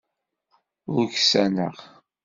[0.95, 1.75] Ur ksaneɣ.